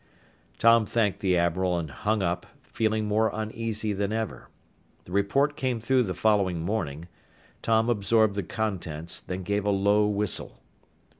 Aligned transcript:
Tom 0.57 0.87
thanked 0.87 1.19
the 1.19 1.37
admiral 1.37 1.77
and 1.77 1.91
hung 1.91 2.23
up, 2.23 2.47
feeling 2.63 3.05
more 3.05 3.29
uneasy 3.35 3.93
than 3.93 4.11
ever. 4.11 4.49
The 5.03 5.11
report 5.11 5.55
came 5.55 5.79
through 5.79 6.01
the 6.05 6.15
following 6.15 6.59
morning. 6.61 7.07
Tom 7.61 7.87
absorbed 7.87 8.33
the 8.33 8.41
contents, 8.41 9.21
then 9.21 9.43
gave 9.43 9.63
a 9.63 9.69
low 9.69 10.07
whistle. 10.07 10.59